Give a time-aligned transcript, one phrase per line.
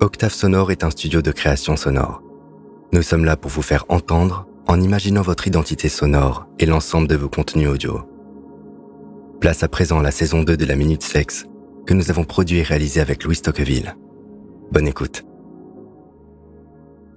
[0.00, 2.22] Octave Sonore est un studio de création sonore.
[2.92, 7.16] Nous sommes là pour vous faire entendre en imaginant votre identité sonore et l'ensemble de
[7.16, 8.02] vos contenus audio.
[9.40, 11.46] Place à présent la saison 2 de la Minute Sexe
[11.84, 13.96] que nous avons produit et réalisé avec Louis Tocqueville.
[14.70, 15.24] Bonne écoute.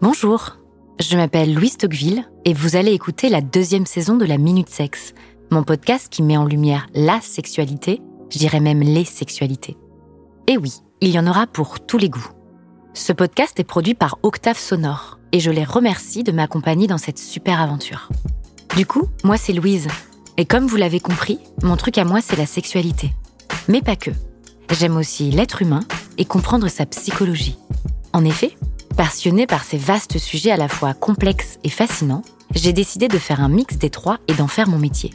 [0.01, 0.57] Bonjour,
[0.99, 5.13] je m'appelle Louise Tocqueville et vous allez écouter la deuxième saison de la Minute Sexe,
[5.51, 8.01] mon podcast qui met en lumière la sexualité,
[8.31, 9.77] je dirais même les sexualités.
[10.47, 12.40] Et oui, il y en aura pour tous les goûts.
[12.93, 17.17] Ce podcast est produit par Octave Sonore et je les remercie de m'accompagner dans cette
[17.17, 18.09] super aventure.
[18.75, 19.87] Du coup, moi c'est Louise.
[20.35, 23.13] Et comme vous l'avez compris, mon truc à moi c'est la sexualité.
[23.69, 24.11] Mais pas que.
[24.71, 25.81] J'aime aussi l'être humain
[26.17, 27.57] et comprendre sa psychologie.
[28.11, 28.57] En effet,
[28.97, 33.39] passionnée par ces vastes sujets à la fois complexes et fascinants, j'ai décidé de faire
[33.39, 35.11] un mix des trois et d'en faire mon métier.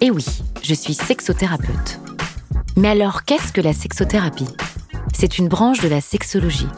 [0.00, 0.24] Et oui,
[0.62, 2.00] je suis sexothérapeute.
[2.76, 4.48] Mais alors, qu'est-ce que la sexothérapie?
[5.12, 6.68] C'est une branche de la sexologie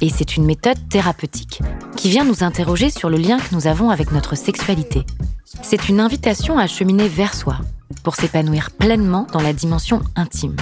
[0.00, 1.60] et c'est une méthode thérapeutique
[1.96, 5.04] qui vient nous interroger sur le lien que nous avons avec notre sexualité.
[5.62, 7.58] C'est une invitation à cheminer vers soi
[8.02, 10.56] pour s'épanouir pleinement dans la dimension intime.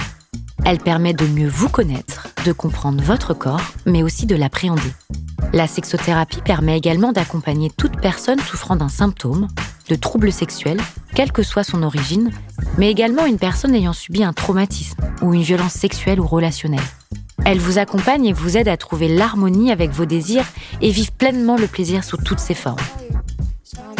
[0.65, 4.93] Elle permet de mieux vous connaître, de comprendre votre corps, mais aussi de l'appréhender.
[5.53, 9.47] La sexothérapie permet également d'accompagner toute personne souffrant d'un symptôme,
[9.87, 10.81] de troubles sexuels,
[11.15, 12.31] quelle que soit son origine,
[12.77, 16.79] mais également une personne ayant subi un traumatisme ou une violence sexuelle ou relationnelle.
[17.45, 20.45] Elle vous accompagne et vous aide à trouver l'harmonie avec vos désirs
[20.81, 22.77] et vivre pleinement le plaisir sous toutes ses formes.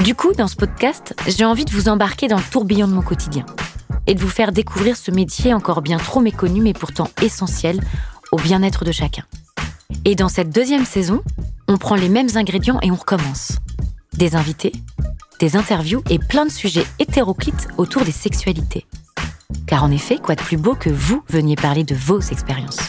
[0.03, 3.01] Du coup, dans ce podcast, j'ai envie de vous embarquer dans le tourbillon de mon
[3.01, 3.45] quotidien
[4.07, 7.79] et de vous faire découvrir ce métier encore bien trop méconnu mais pourtant essentiel
[8.31, 9.23] au bien-être de chacun.
[10.05, 11.21] Et dans cette deuxième saison,
[11.67, 13.59] on prend les mêmes ingrédients et on recommence.
[14.13, 14.71] Des invités,
[15.39, 18.85] des interviews et plein de sujets hétéroclites autour des sexualités.
[19.67, 22.79] Car en effet, quoi de plus beau que vous veniez parler de vos expériences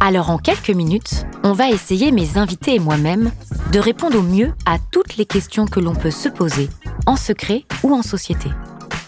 [0.00, 3.30] alors en quelques minutes, on va essayer, mes invités et moi-même,
[3.72, 6.68] de répondre au mieux à toutes les questions que l'on peut se poser,
[7.06, 8.50] en secret ou en société.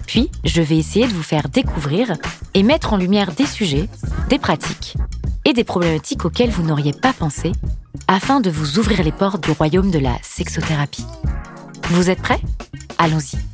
[0.07, 2.15] Puis, je vais essayer de vous faire découvrir
[2.55, 3.89] et mettre en lumière des sujets,
[4.29, 4.97] des pratiques
[5.45, 7.53] et des problématiques auxquelles vous n'auriez pas pensé,
[8.09, 11.07] afin de vous ouvrir les portes du royaume de la sexothérapie.
[11.91, 12.41] Vous êtes prêts?
[12.99, 13.54] Allons-y.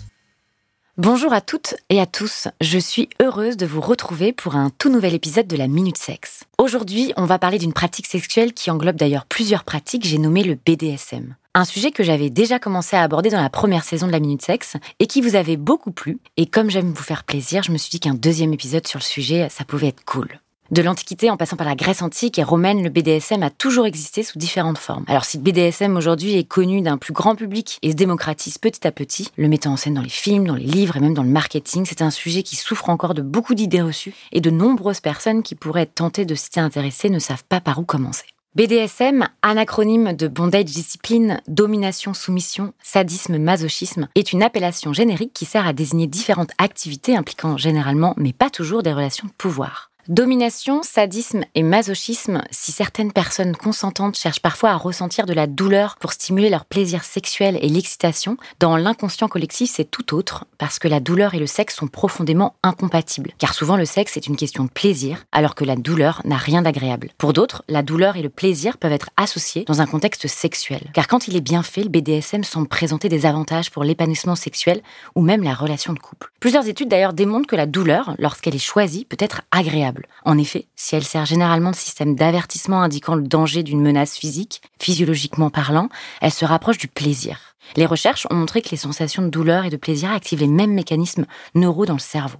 [1.02, 4.90] Bonjour à toutes et à tous, je suis heureuse de vous retrouver pour un tout
[4.90, 6.44] nouvel épisode de la Minute Sexe.
[6.58, 10.56] Aujourd'hui, on va parler d'une pratique sexuelle qui englobe d'ailleurs plusieurs pratiques, j'ai nommé le
[10.56, 11.36] BDSM.
[11.54, 14.42] Un sujet que j'avais déjà commencé à aborder dans la première saison de la Minute
[14.42, 16.18] Sexe et qui vous avait beaucoup plu.
[16.36, 19.04] Et comme j'aime vous faire plaisir, je me suis dit qu'un deuxième épisode sur le
[19.04, 20.28] sujet, ça pouvait être cool.
[20.70, 24.22] De l'Antiquité en passant par la Grèce antique et romaine, le BDSM a toujours existé
[24.22, 25.04] sous différentes formes.
[25.08, 28.86] Alors si le BDSM aujourd'hui est connu d'un plus grand public et se démocratise petit
[28.86, 31.24] à petit, le mettant en scène dans les films, dans les livres et même dans
[31.24, 35.00] le marketing, c'est un sujet qui souffre encore de beaucoup d'idées reçues et de nombreuses
[35.00, 38.26] personnes qui pourraient être tentées de s'y intéresser ne savent pas par où commencer.
[38.54, 45.66] BDSM, anacronyme de bondage discipline, domination soumission, sadisme masochisme, est une appellation générique qui sert
[45.66, 49.89] à désigner différentes activités impliquant généralement, mais pas toujours, des relations de pouvoir.
[50.10, 55.94] Domination, sadisme et masochisme, si certaines personnes consentantes cherchent parfois à ressentir de la douleur
[56.00, 60.88] pour stimuler leur plaisir sexuel et l'excitation, dans l'inconscient collectif c'est tout autre, parce que
[60.88, 63.30] la douleur et le sexe sont profondément incompatibles.
[63.38, 66.62] Car souvent le sexe est une question de plaisir, alors que la douleur n'a rien
[66.62, 67.10] d'agréable.
[67.16, 70.90] Pour d'autres, la douleur et le plaisir peuvent être associés dans un contexte sexuel.
[70.92, 74.82] Car quand il est bien fait, le BDSM semble présenter des avantages pour l'épanouissement sexuel
[75.14, 76.32] ou même la relation de couple.
[76.40, 79.99] Plusieurs études d'ailleurs démontrent que la douleur, lorsqu'elle est choisie, peut être agréable.
[80.24, 84.62] En effet, si elle sert généralement de système d'avertissement indiquant le danger d'une menace physique,
[84.78, 85.88] physiologiquement parlant,
[86.20, 87.56] elle se rapproche du plaisir.
[87.76, 90.74] Les recherches ont montré que les sensations de douleur et de plaisir activent les mêmes
[90.74, 92.38] mécanismes neuraux dans le cerveau.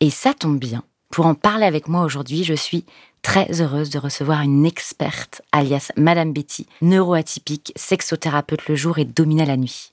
[0.00, 0.82] Et ça tombe bien.
[1.10, 2.84] Pour en parler avec moi aujourd'hui, je suis
[3.22, 9.44] très heureuse de recevoir une experte, alias Madame Betty, neuroatypique, sexothérapeute le jour et domina
[9.44, 9.92] la nuit.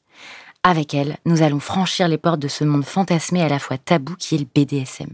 [0.63, 4.15] Avec elle, nous allons franchir les portes de ce monde fantasmé à la fois tabou
[4.15, 5.13] qui est le BDSM.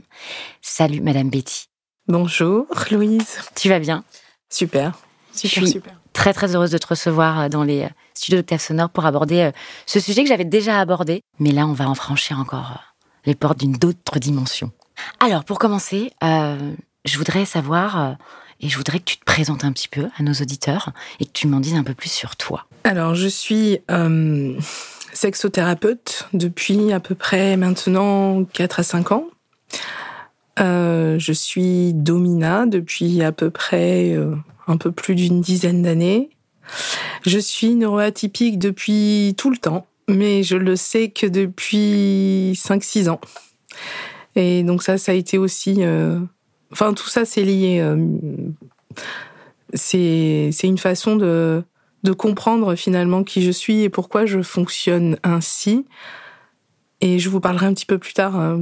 [0.62, 1.71] Salut Madame Betty.
[2.12, 3.40] Bonjour Louise.
[3.56, 4.04] Tu vas bien?
[4.50, 5.00] Super.
[5.32, 5.82] Super, Je suis
[6.12, 9.44] Très très heureuse de te recevoir euh, dans les euh, studios d'Octave Sonore pour aborder
[9.44, 9.52] euh,
[9.86, 12.82] ce sujet que j'avais déjà abordé, mais là on va en franchir encore
[13.26, 14.72] les portes d'une autre dimension.
[15.22, 18.18] Alors pour commencer, je voudrais savoir
[18.60, 20.90] et je voudrais que tu te présentes un petit peu à nos auditeurs
[21.22, 22.66] et que tu m'en dises un peu plus sur toi.
[22.84, 23.80] Alors je suis
[25.14, 29.28] sexothérapeute depuis à peu près maintenant 4 à 5 ans.
[30.60, 34.36] Euh, je suis domina depuis à peu près euh,
[34.68, 36.30] un peu plus d'une dizaine d'années.
[37.26, 43.22] Je suis neuroatypique depuis tout le temps, mais je le sais que depuis 5-6 ans.
[44.36, 45.78] Et donc ça, ça a été aussi...
[45.80, 46.20] Euh,
[46.72, 47.82] enfin, tout ça, c'est lié
[49.74, 51.64] c'est une façon de,
[52.04, 55.86] de comprendre finalement qui je suis et pourquoi je fonctionne ainsi.
[57.02, 58.58] Et je vous parlerai un petit peu plus tard euh,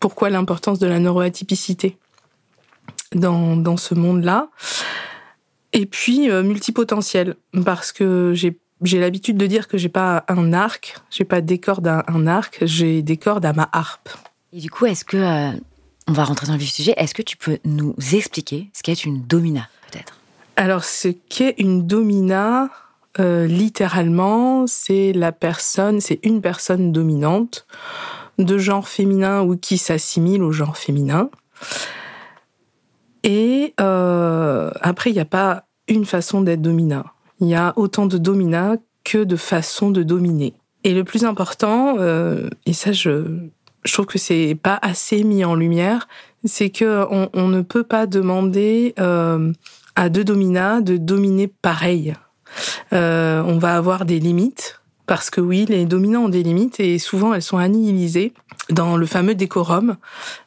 [0.00, 1.98] pourquoi l'importance de la neuroatypicité
[3.14, 4.48] dans, dans ce monde-là.
[5.72, 10.52] Et puis euh, multipotentiel, parce que j'ai j'ai l'habitude de dire que j'ai pas un
[10.52, 14.10] arc, j'ai pas des cordes à un arc, j'ai des cordes à ma harpe.
[14.52, 15.58] Et du coup, est-ce que euh,
[16.06, 18.82] on va rentrer dans le vif du sujet Est-ce que tu peux nous expliquer ce
[18.82, 20.18] qu'est une domina, peut-être?
[20.56, 22.68] Alors, ce qu'est une domina,
[23.18, 27.66] euh, littéralement, c'est la personne, c'est une personne dominante
[28.38, 31.30] de genre féminin ou qui s'assimile au genre féminin.
[33.22, 37.06] Et euh, après, il n'y a pas une façon d'être domina.
[37.40, 40.54] Il y a autant de domina que de façons de dominer.
[40.84, 43.38] Et le plus important, euh, et ça je,
[43.84, 46.08] je trouve que c'est pas assez mis en lumière,
[46.44, 49.52] c'est que on, ne peut pas demander euh,
[49.94, 52.14] à deux dominas de dominer pareil.
[52.92, 54.75] Euh, on va avoir des limites
[55.06, 58.32] parce que oui, les dominants ont des limites et souvent elles sont annihilisées
[58.70, 59.96] dans le fameux décorum.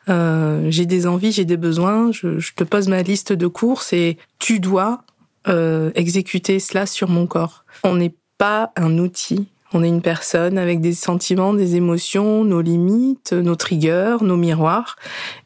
[0.10, 4.18] Euh, j'ai des envies, j'ai des besoins, je, te pose ma liste de courses et
[4.38, 5.04] tu dois
[5.48, 7.64] euh, exécuter cela sur mon corps.
[7.84, 12.62] On n'est pas un outil, on est une personne avec des sentiments, des émotions, nos
[12.62, 14.98] limites, nos triggers, nos miroirs.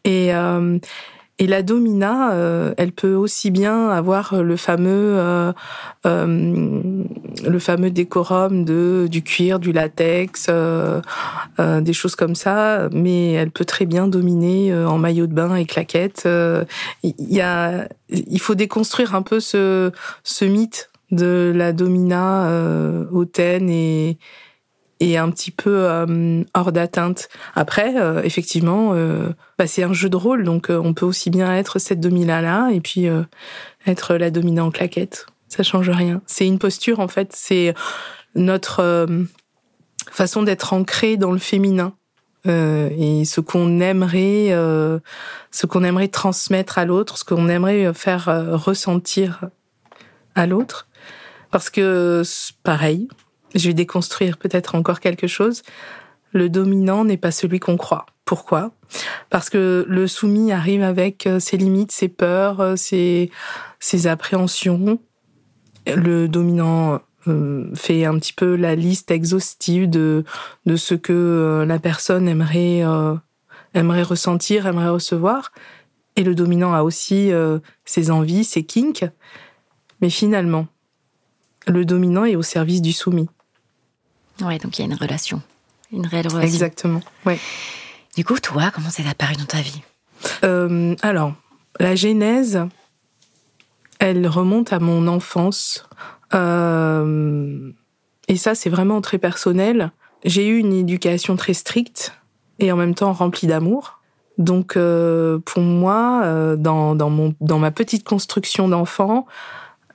[0.06, 0.80] Et, euh,
[1.40, 5.52] et la domina, euh, elle peut aussi bien avoir le fameux, euh,
[6.06, 7.04] euh,
[7.48, 11.02] le fameux décorum de du cuir, du latex, euh,
[11.58, 15.66] des choses comme ça, mais elle peut très bien dominer en maillot de bain et
[15.66, 16.28] claquettes.
[17.04, 19.92] Il y a, il faut déconstruire un peu ce,
[20.24, 24.18] ce mythe de la domina euh, hautaine et,
[25.04, 27.28] et un petit peu euh, hors d'atteinte.
[27.56, 31.54] Après, euh, effectivement, euh, bah, c'est un jeu de rôle, donc on peut aussi bien
[31.56, 33.08] être cette domina-là et puis
[33.86, 35.26] être la domina en claquette.
[35.50, 36.22] Ça change rien.
[36.26, 37.32] C'est une posture, en fait.
[37.34, 37.74] C'est
[38.36, 39.08] notre
[40.10, 41.94] façon d'être ancré dans le féminin.
[42.46, 44.50] et ce qu'on aimerait,
[45.52, 49.50] ce qu'on aimerait transmettre à l'autre, ce qu'on aimerait faire ressentir
[50.34, 50.88] à l'autre.
[51.52, 52.24] Parce que,
[52.64, 53.08] pareil,
[53.54, 55.64] je vais déconstruire peut-être encore quelque chose.
[56.32, 58.06] Le dominant n'est pas celui qu'on croit.
[58.26, 58.72] Pourquoi?
[59.30, 63.30] Parce que le soumis arrive avec euh, ses limites, ses peurs, euh, ses,
[64.06, 65.00] appréhensions.
[65.86, 70.24] Le dominant euh, fait un petit peu la liste exhaustive de,
[70.66, 72.84] de ce que la personne aimerait,
[73.74, 75.52] aimerait ressentir, aimerait recevoir.
[76.16, 77.32] Et le dominant a aussi
[77.84, 79.06] ses envies, ses kinks.
[80.00, 80.68] Mais finalement,
[81.68, 83.30] le dominant est au service du soumis.
[84.42, 85.42] Ouais, donc il y a une relation,
[85.92, 86.48] une réelle relation.
[86.48, 87.40] Exactement, ouais.
[88.16, 89.82] Du coup, toi, comment c'est apparu dans ta vie?
[90.44, 91.34] Euh, Alors,
[91.80, 92.62] la genèse,
[94.00, 95.88] elle remonte à mon enfance.
[96.36, 97.72] Euh,
[98.28, 99.92] et ça, c'est vraiment très personnel.
[100.26, 102.14] J'ai eu une éducation très stricte
[102.60, 104.00] et en même temps remplie d'amour.
[104.38, 109.26] Donc, euh, pour moi, dans, dans, mon, dans ma petite construction d'enfant,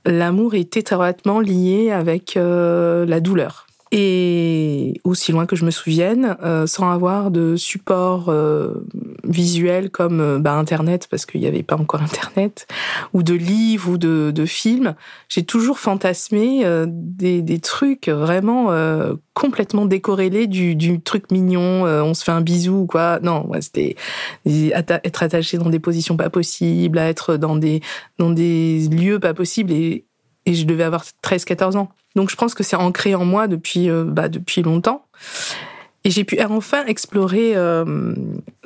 [0.04, 3.67] l'amour est étroitement lié avec la douleur.
[3.90, 8.84] Et aussi loin que je me souvienne, euh, sans avoir de support euh,
[9.28, 12.66] visuel comme euh, bah, Internet, parce qu'il n'y avait pas encore Internet,
[13.12, 14.94] ou de livres ou de, de films,
[15.28, 21.84] j'ai toujours fantasmé euh, des, des, trucs vraiment euh, complètement décorrélés du, du truc mignon,
[21.84, 23.20] on se fait un bisou ou quoi.
[23.22, 23.96] Non, ouais, c'était
[24.46, 27.80] être attaché dans des positions pas possibles, à être dans des,
[28.18, 29.72] dans des lieux pas possibles.
[29.72, 30.04] Et,
[30.46, 31.88] et je devais avoir 13-14 ans.
[32.18, 35.06] Donc je pense que c'est ancré en moi depuis, euh, bah, depuis longtemps.
[36.02, 38.12] Et j'ai pu enfin explorer euh,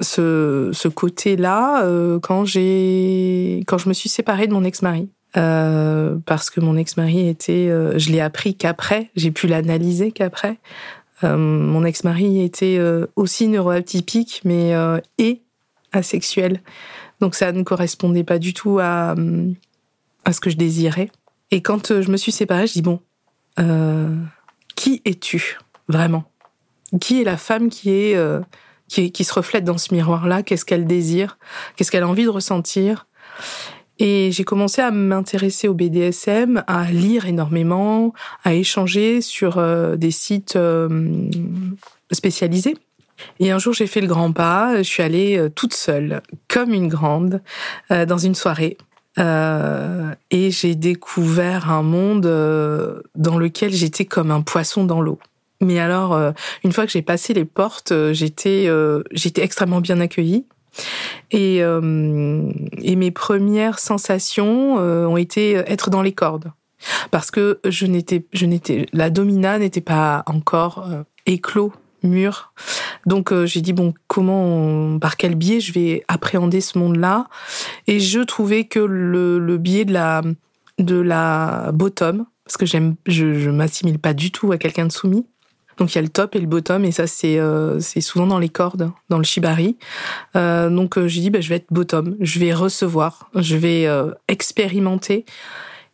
[0.00, 5.10] ce, ce côté-là euh, quand j'ai quand je me suis séparée de mon ex-mari.
[5.34, 10.58] Parce que mon ex-mari était, je l'ai appris qu'après, j'ai pu l'analyser qu'après.
[11.22, 12.78] Mon ex-mari était
[13.16, 14.72] aussi neuroatypique, mais
[15.18, 15.42] et
[15.92, 16.60] asexuel.
[17.20, 19.14] Donc ça ne correspondait pas du tout à,
[20.24, 21.10] à ce que je désirais.
[21.50, 23.00] Et quand je me suis séparée, je dis bon,
[23.58, 24.14] euh,
[24.74, 26.24] qui es-tu vraiment?
[27.00, 28.40] Qui est la femme qui est, euh,
[28.88, 30.42] qui, qui se reflète dans ce miroir-là?
[30.42, 31.38] Qu'est-ce qu'elle désire?
[31.76, 33.06] Qu'est-ce qu'elle a envie de ressentir?
[33.98, 40.10] Et j'ai commencé à m'intéresser au BDSM, à lire énormément, à échanger sur euh, des
[40.10, 41.28] sites euh,
[42.10, 42.76] spécialisés.
[43.38, 44.78] Et un jour, j'ai fait le grand pas.
[44.78, 47.40] Je suis allée toute seule, comme une grande,
[47.90, 48.76] dans une soirée
[49.18, 55.18] euh, et j'ai découvert un monde euh, dans lequel j'étais comme un poisson dans l'eau.
[55.60, 56.32] Mais alors, euh,
[56.64, 58.68] une fois que j'ai passé les portes, j'étais
[59.12, 60.46] j'étais extrêmement bien accueillie.
[61.30, 66.50] Et, et mes premières sensations ont été être dans les cordes
[67.10, 70.88] parce que je n'étais, je n'étais, la domina n'était pas encore
[71.26, 71.72] éclos
[72.02, 72.52] mûr.
[73.06, 77.26] Donc j'ai dit bon comment par quel biais je vais appréhender ce monde-là?
[77.86, 80.22] Et je trouvais que le, le biais de la
[80.78, 84.92] de la bottom parce que j'aime je, je m'assimile pas du tout à quelqu'un de
[84.92, 85.26] soumis.
[85.78, 88.26] Donc il y a le top et le bottom et ça c'est euh, c'est souvent
[88.26, 89.78] dans les cordes, dans le shibari.
[90.36, 93.86] Euh, donc euh, j'ai dit bah, je vais être bottom, je vais recevoir, je vais
[93.86, 95.24] euh, expérimenter.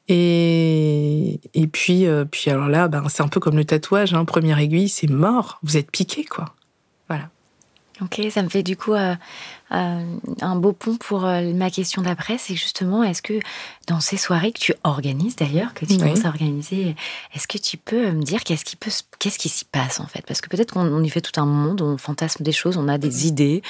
[0.09, 4.25] Et et puis euh, puis alors là ben c'est un peu comme le tatouage, hein,
[4.25, 6.55] première aiguille c'est mort, vous êtes piqué quoi.
[7.09, 7.29] Voilà.
[8.01, 9.17] Ok, ça me fait du coup euh,
[9.73, 12.39] euh, un beau pont pour ma question d'après.
[12.39, 13.41] C'est justement, est-ce que
[13.89, 15.99] dans ces soirées que tu organises d'ailleurs, que tu Oui.
[15.99, 16.95] commences à organiser,
[17.35, 20.25] est-ce que tu peux me dire qu'est-ce qui peut, qu'est-ce qui s'y passe en fait?
[20.27, 22.87] Parce que peut-être qu'on on y fait tout un monde, on fantasme des choses, on
[22.87, 23.63] a des idées,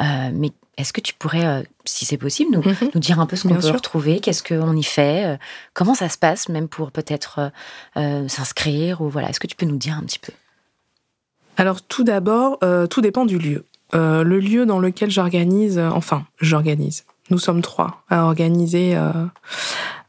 [0.00, 2.90] mais est-ce que tu pourrais, euh, si c'est possible, nous, Mhm.
[2.94, 3.74] nous dire un peu ce qu'on peut sûr.
[3.74, 5.36] retrouver, qu'est-ce qu'on y fait, euh,
[5.74, 7.50] comment ça se passe, même pour peut-être
[7.96, 9.28] euh, s'inscrire ou voilà.
[9.28, 10.32] Est-ce que tu peux nous dire un petit peu?
[11.56, 12.58] Alors tout d'abord,
[12.88, 13.64] tout dépend du lieu.
[13.92, 17.04] Le lieu dans lequel j'organise, enfin j'organise.
[17.30, 19.30] Nous sommes trois à organiser à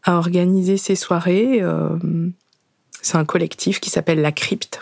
[0.05, 1.63] organiser ces soirées.
[3.01, 4.81] c'est un collectif qui s'appelle la Crypte.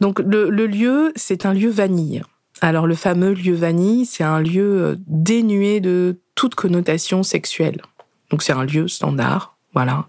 [0.00, 2.22] Donc le, le lieu, c'est un lieu vanille.
[2.60, 7.82] Alors le fameux lieu vanille, c'est un lieu euh, dénué de toute connotation sexuelle.
[8.30, 10.06] Donc c'est un lieu standard, voilà.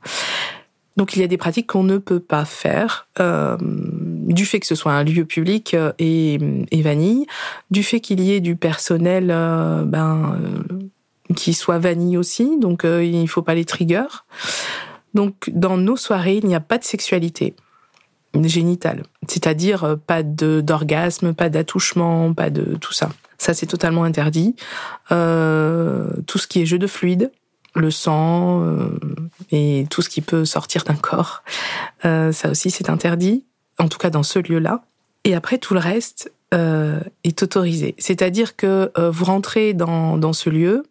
[0.98, 4.68] Donc il y a des pratiques qu'on ne peut pas faire euh, du fait que
[4.68, 6.40] ce soit un lieu public euh, et,
[6.72, 7.26] et vanille,
[7.72, 9.28] du fait qu'il y ait du personnel
[9.86, 10.38] ben,
[11.36, 14.26] qui soit vanille aussi, donc il faut pas les triggers.
[15.14, 17.54] Donc dans nos soirées, il n'y a pas de sexualité
[18.44, 23.10] génitale, c'est-à-dire euh, pas d'orgasme, pas d'attouchement, pas de tout ça.
[23.38, 24.56] Ça c'est totalement interdit.
[25.12, 27.32] Euh, tout ce qui est jeu de fluide,
[27.76, 28.90] le sang euh,
[29.52, 31.44] et tout ce qui peut sortir d'un corps,
[32.04, 33.46] ça aussi c'est interdit,
[33.78, 34.84] en tout cas dans ce lieu-là.
[35.24, 37.94] Et après tout le reste est autorisé.
[38.00, 40.84] C'est-à-dire que vous rentrez dans, dans ce lieu,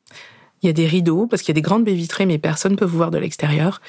[0.62, 2.72] il y a des rideaux, parce qu'il y a des grandes baies vitrées, mais personne
[2.72, 3.80] ne peut vous voir de l'extérieur.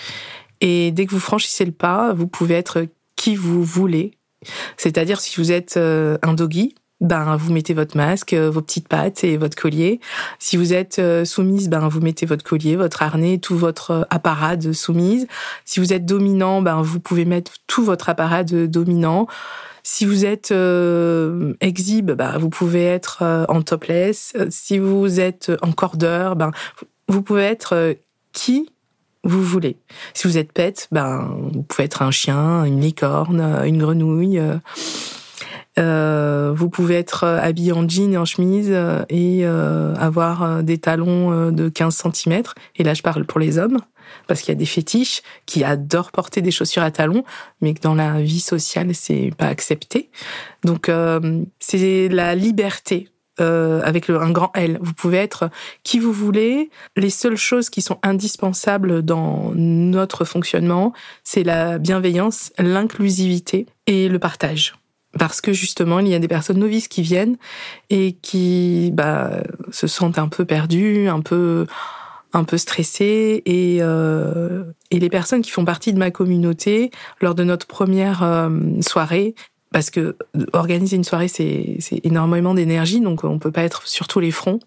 [0.62, 2.86] Et dès que vous franchissez le pas, vous pouvez être
[3.20, 4.14] qui vous voulez.
[4.78, 8.88] C'est-à-dire si vous êtes euh, un doggy, ben vous mettez votre masque, euh, vos petites
[8.88, 10.00] pattes et votre collier.
[10.40, 14.56] Si vous êtes euh, soumise, ben vous mettez votre collier, votre harnais, tout votre apparat
[14.56, 15.28] de soumise.
[15.66, 19.28] Si vous êtes dominant, ben vous pouvez mettre tout votre apparat de dominant.
[19.84, 24.34] Si vous êtes euh, ben vous pouvez être euh, en topless.
[24.50, 26.52] Si vous êtes en cordeur, ben
[27.10, 27.94] vous pouvez être euh,
[28.32, 28.70] qui
[29.24, 29.78] vous voulez.
[30.14, 34.40] Si vous êtes pet, ben vous pouvez être un chien, une licorne, une grenouille.
[34.40, 34.58] euh,
[35.78, 40.62] euh, vous pouvez être habillé en jean et en chemise euh, et euh, avoir euh,
[40.62, 42.44] des talons de 15 cm.
[42.76, 43.78] Et là, je parle pour les hommes,
[44.28, 47.24] parce qu'il y a des fétiches qui adorent porter des chaussures à talons,
[47.62, 50.10] mais que dans la vie sociale, c'est pas accepté.
[50.66, 53.08] Donc, euh, c'est la liberté.
[53.42, 54.78] Euh, avec un grand L.
[54.82, 55.50] Vous pouvez être
[55.84, 56.70] qui vous voulez.
[56.96, 60.94] Les seules choses qui sont indispensables dans notre fonctionnement,
[61.24, 64.76] c'est la bienveillance, l'inclusivité et le partage
[65.18, 67.38] parce que justement il y a des personnes novices qui viennent
[67.90, 69.42] et qui bah,
[69.72, 71.66] se sentent un peu perdues, un peu
[72.34, 76.92] un stressées et euh, et les personnes qui font partie de ma communauté
[77.22, 78.50] lors de notre première euh,
[78.82, 79.36] soirée
[79.72, 80.16] parce que
[80.54, 84.60] organiser une soirée c'est énormément d'énergie donc on peut pas être sur tous les fronts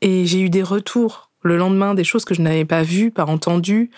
[0.00, 3.26] et j'ai eu des retours le lendemain des choses que je n'avais pas vues, pas
[3.26, 3.90] entendues.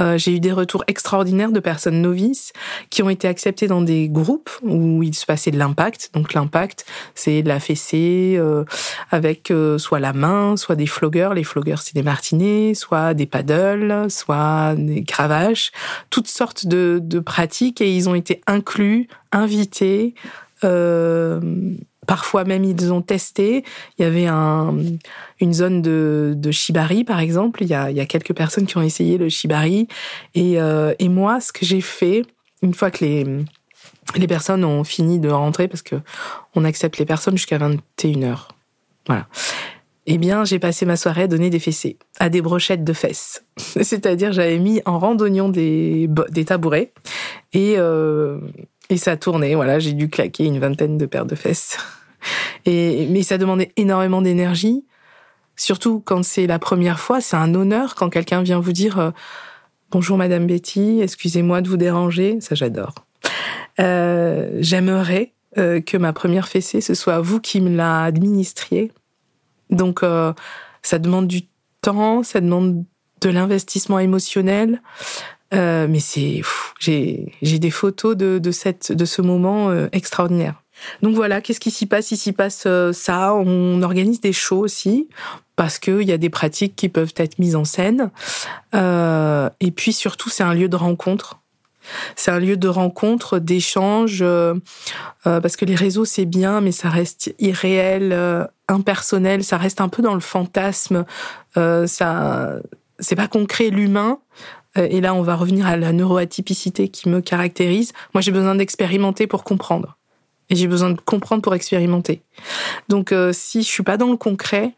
[0.00, 2.52] Euh, j'ai eu des retours extraordinaires de personnes novices
[2.88, 6.10] qui ont été acceptées dans des groupes où il se passait de l'impact.
[6.14, 8.64] Donc l'impact, c'est de la fessée euh,
[9.10, 11.34] avec euh, soit la main, soit des flogueurs.
[11.34, 15.72] Les flogueurs, c'est des martinets, soit des paddles, soit des cravaches,
[16.08, 20.14] toutes sortes de, pratiques et ils ont été inclus, invités.
[22.10, 23.62] Parfois même ils ont testé.
[23.96, 24.74] Il y avait un,
[25.40, 27.62] une zone de, shibari par exemple.
[27.62, 29.86] Il y, a, quelques personnes qui ont essayé le shibari
[30.34, 32.22] et, euh, et moi ce que j'ai fait
[32.62, 33.24] une fois que les
[34.16, 35.94] les personnes ont fini de rentrer parce que
[36.56, 38.48] on accepte les personnes jusqu'à 21h.
[39.06, 39.28] Voilà.
[40.06, 43.44] Eh bien, j'ai passé ma soirée à donner des fessées, à des brochettes de fesses.
[43.56, 46.92] C'est-à-dire, j'avais mis en randonnion des, des tabourets
[47.52, 48.40] et, euh,
[48.88, 49.54] et ça tournait.
[49.54, 51.78] Voilà, j'ai dû claquer une vingtaine de paires de fesses.
[52.66, 54.84] Et, mais ça demandait énormément d'énergie.
[55.60, 59.10] Surtout quand c'est la première fois, c'est un honneur quand quelqu'un vient vous dire euh,
[59.90, 62.40] Bonjour Madame Betty, excusez-moi de vous déranger.
[62.40, 62.94] Ça, j'adore.
[63.78, 68.10] Euh, J'aimerais euh, que ma première fessée, ce soit vous qui me la.
[69.70, 70.00] Donc,
[70.82, 71.42] ça demande du
[71.82, 72.84] temps, ça demande
[73.20, 74.80] de l'investissement émotionnel.
[75.52, 76.40] Mais c'est,
[76.78, 80.62] j'ai, des photos de, cette, de ce moment extraordinaire.
[81.02, 82.10] Donc voilà, qu'est-ce qui s'y passe?
[82.10, 83.34] Il s'y passe euh, ça.
[83.34, 85.08] On organise des shows aussi
[85.56, 88.10] parce qu'il y a des pratiques qui peuvent être mises en scène.
[88.74, 91.40] Euh, et puis surtout, c'est un lieu de rencontre.
[92.16, 94.54] C'est un lieu de rencontre, d'échange, euh,
[95.26, 99.80] euh, parce que les réseaux c'est bien, mais ça reste irréel, euh, impersonnel, ça reste
[99.80, 101.04] un peu dans le fantasme.
[101.54, 102.52] ça,
[102.98, 104.18] c'est pas concret l'humain.
[104.76, 107.92] Et là, on va revenir à la neuroatypicité qui me caractérise.
[108.14, 109.98] Moi, j'ai besoin d'expérimenter pour comprendre.
[110.50, 112.22] Et j'ai besoin de comprendre pour expérimenter.
[112.88, 114.74] Donc, si je suis pas dans le concret,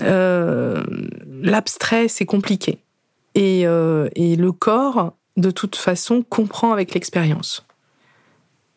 [0.00, 2.78] l'abstrait, c'est compliqué.
[3.34, 7.68] Et, et le corps, de toute façon, comprend avec l'expérience.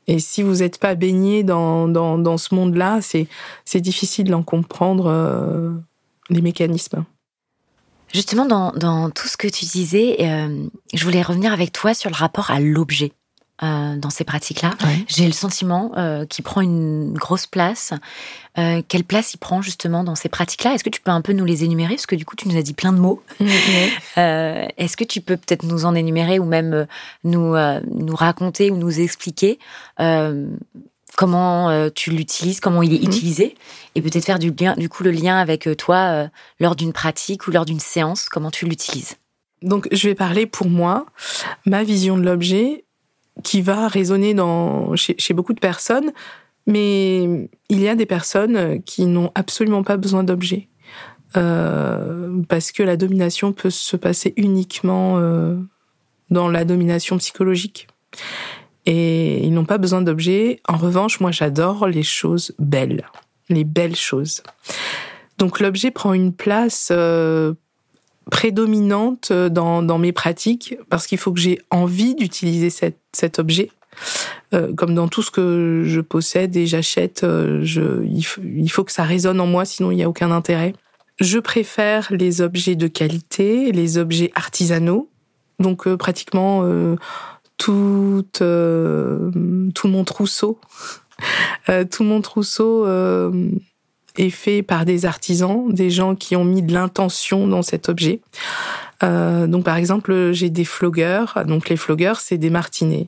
[0.08, 5.72] Et si vous n'êtes pas baigné dans, dans, ce monde-là, c'est, difficile d'en comprendre euh,
[6.30, 7.06] les mécanismes.
[8.14, 12.10] Justement, dans, dans, tout ce que tu disais, euh, je voulais revenir avec toi sur
[12.10, 13.14] le rapport à l'objet.
[13.64, 14.72] Euh, dans ces pratiques-là.
[15.08, 17.94] J'ai le sentiment euh, qu'il prend une grosse place.
[18.58, 20.74] Euh, quelle place il prend justement dans ces pratiques-là?
[20.74, 21.94] Est-ce que tu peux un peu nous les énumérer?
[21.94, 23.22] Parce que du coup, tu nous as dit plein de mots.
[24.18, 26.86] Euh, est-ce que tu peux peut-être nous en énumérer ou même
[27.24, 29.58] nous, nous raconter ou nous expliquer
[31.16, 33.08] comment tu l'utilises, comment il est mhm.
[33.08, 33.56] utilisé,
[33.96, 36.28] et peut-être faire du, lien, du coup le lien avec toi
[36.60, 39.16] lors d'une pratique ou lors d'une séance, comment tu l'utilises?
[39.62, 41.06] Donc, je vais parler pour moi.
[41.66, 42.84] Ma vision de l'objet,
[43.44, 44.36] qui va résonner
[44.96, 46.12] chez, beaucoup de personnes,
[46.68, 50.68] mais il y a des personnes qui n'ont absolument pas besoin d'objets.
[51.38, 55.56] Euh, parce que la domination peut se passer uniquement euh,
[56.30, 57.88] dans la domination psychologique.
[58.86, 60.60] Et ils n'ont pas besoin d'objets.
[60.68, 63.06] En revanche, moi j'adore les choses belles,
[63.50, 64.44] les belles choses.
[65.38, 67.54] Donc l'objet prend une place euh,
[68.30, 73.72] prédominante dans, dans mes pratiques parce qu'il faut que j'ai envie d'utiliser cet, cet objet.
[74.54, 78.92] Euh, comme dans tout ce que je possède et j'achète, euh, je, il, faut, que
[78.92, 80.74] ça résonne en moi, sinon il n'y a aucun intérêt.
[81.20, 85.10] Je préfère les objets de qualité, les objets artisanaux.
[85.60, 86.66] Donc euh, pratiquement
[87.58, 90.60] tout, tout mon trousseau,
[91.92, 92.86] tout mon trousseau
[94.18, 98.22] est fait par des artisans, des gens qui ont mis de l'intention dans cet objet.
[99.04, 101.44] Euh, donc par exemple, j'ai des flogueurs.
[101.46, 103.08] Donc les flogueurs, c'est des martinets.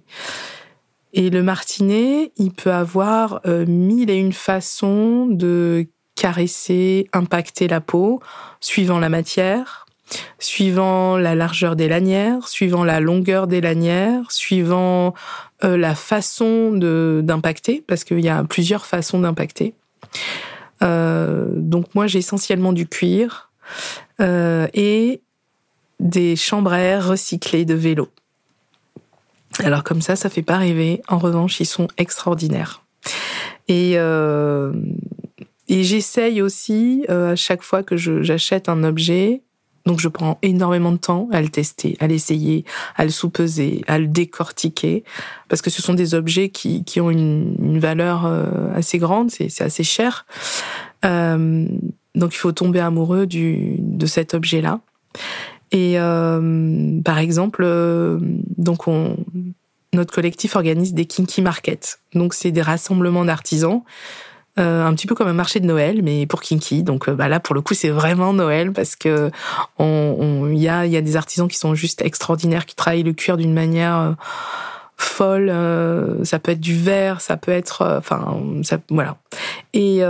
[1.14, 5.86] Et le martinet, il peut avoir euh, mille et une façons de
[6.16, 8.20] caresser, impacter la peau,
[8.60, 9.86] suivant la matière,
[10.40, 15.14] suivant la largeur des lanières, suivant la longueur des lanières, suivant
[15.64, 19.74] euh, la façon d'impacter, parce qu'il y a plusieurs façons d'impacter.
[20.84, 23.52] Euh, donc moi j'ai essentiellement du cuir
[24.20, 25.22] euh, et
[26.00, 28.10] des chambres à air recyclées de vélo.
[29.60, 31.02] Alors comme ça, ça fait pas rêver.
[31.08, 32.84] En revanche, ils sont extraordinaires.
[33.68, 34.74] Et, euh,
[35.68, 39.42] et j'essaye aussi à chaque fois que j'achète un objet
[39.86, 42.66] donc je prends énormément de temps à le tester, à l'essayer,
[42.96, 45.04] à le sous-peser, à le décortiquer,
[45.50, 49.62] parce que ce sont des objets qui, qui ont une, valeur euh, assez grande, c'est
[49.62, 50.26] assez cher.
[51.06, 51.68] Euh,
[52.16, 54.80] donc il faut tomber amoureux du, de cet objet-là.
[55.72, 58.20] Et euh, par exemple, euh,
[58.58, 59.18] donc on,
[59.94, 62.00] notre collectif organise des kinky markets.
[62.14, 63.84] Donc c'est des rassemblements d'artisans
[64.60, 66.84] euh, un petit peu comme un marché de Noël, mais pour kinky.
[66.84, 69.32] Donc euh, bah là, pour le coup, c'est vraiment Noël parce que
[69.80, 73.38] on, y a, y a des artisans qui sont juste extraordinaires, qui travaillent le cuir
[73.38, 74.12] d'une manière euh,
[74.96, 75.52] folle.
[76.24, 79.18] ça peut être du verre, ça peut être, enfin, ça, voilà.
[79.74, 80.02] Et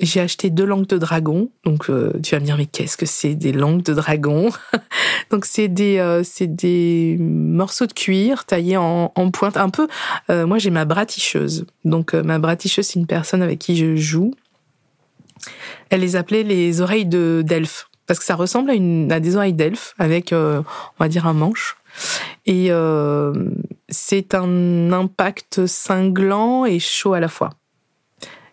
[0.00, 1.50] j'ai acheté deux langues de dragon.
[1.64, 4.50] Donc euh, tu vas me dire mais qu'est-ce que c'est des langues de dragon
[5.30, 9.88] Donc c'est des euh, c'est des morceaux de cuir taillés en, en pointe un peu.
[10.30, 11.66] Euh, moi j'ai ma braticheuse.
[11.84, 14.34] Donc ma braticheuse c'est une personne avec qui je joue.
[15.90, 19.36] Elle les appelait les oreilles de d'elfe parce que ça ressemble à une à des
[19.36, 20.64] oreilles d'elfe avec on
[20.98, 21.76] va dire un manche.
[22.46, 22.70] Et
[23.88, 27.50] c'est un impact cinglant et chaud à la fois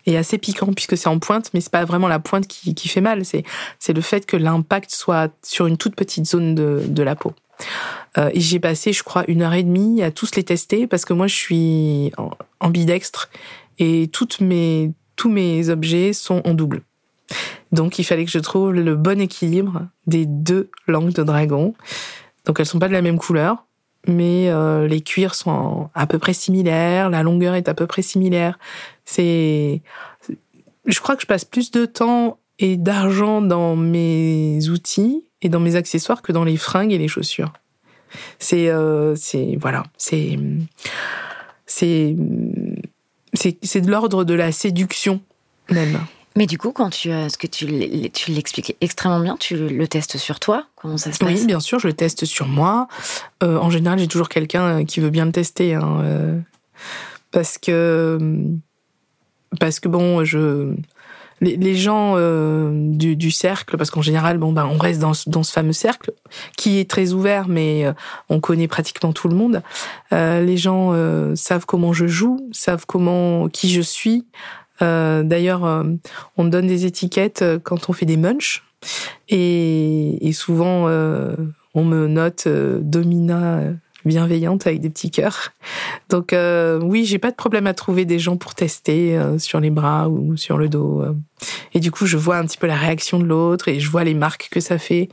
[0.06, 3.02] et assez piquant puisque c'est en pointe, mais c'est pas vraiment la pointe qui, fait
[3.02, 3.24] mal.
[3.26, 7.34] C'est le fait que l'impact soit sur une toute petite zone de, de la peau.
[8.18, 11.14] Euh, j'ai passé, je crois, une heure et demie à tous les tester parce que
[11.14, 12.12] moi, je suis
[12.60, 13.30] ambidextre
[13.80, 16.82] et toutes mes tous mes objets sont en double.
[17.72, 21.76] Donc, il fallait que je trouve le bon équilibre des deux langues de dragon.
[22.46, 23.66] Donc, elles sont pas de la même couleur,
[24.08, 28.02] mais euh, les cuirs sont à peu près similaires, la longueur est à peu près
[28.02, 28.58] similaire.
[29.12, 29.82] C'est
[30.86, 35.60] je crois que je passe plus de temps et d'argent dans mes outils et dans
[35.60, 37.52] mes accessoires que dans les fringues et les chaussures.
[38.40, 40.40] C'est, euh, c'est voilà, c'est,
[41.66, 42.16] c'est,
[43.34, 45.22] c'est, de l'ordre de la séduction
[45.70, 46.00] même.
[46.38, 47.66] Mais du coup, quand tu, euh, ce que tu,
[48.12, 50.68] tu l'expliques extrêmement bien, tu le testes sur toi?
[50.76, 51.30] Comment ça se passe?
[51.30, 52.88] Oui, bien sûr, je le teste sur moi.
[53.44, 56.42] Euh, en général, j'ai toujours quelqu'un qui veut bien le tester, hein,
[57.32, 58.18] parce que
[59.60, 60.74] parce que bon, je
[61.42, 65.52] les, gens euh, du, cercle, parce qu'en général, bon, ben, on reste dans, dans, ce
[65.52, 66.14] fameux cercle
[66.56, 67.94] qui est très ouvert, mais euh,
[68.30, 69.64] on connaît pratiquement tout le monde.
[70.14, 70.94] Euh, les gens
[71.36, 74.26] savent comment je joue, savent comment qui je suis.
[74.80, 75.86] D'ailleurs,
[76.38, 78.64] on donne des étiquettes quand on fait des munchs,
[79.30, 80.88] et, et souvent
[81.76, 83.60] on me note Domina
[84.06, 85.52] bienveillante avec des petits cœurs.
[86.10, 89.60] Donc euh, oui, j'ai pas de problème à trouver des gens pour tester euh, sur
[89.60, 91.02] les bras ou sur le dos.
[91.02, 91.14] Euh.
[91.74, 94.04] Et du coup, je vois un petit peu la réaction de l'autre et je vois
[94.04, 95.10] les marques que ça fait